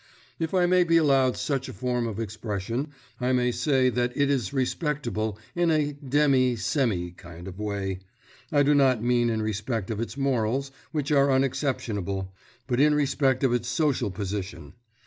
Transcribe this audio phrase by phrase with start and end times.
[0.39, 2.87] If I may be allowed such a form of expression
[3.19, 7.99] I may say that it is respectable in a demi semi kind of way.
[8.51, 12.33] I do not mean in respect of its morals, which are unexceptionable,
[12.65, 14.73] but in respect of its social position.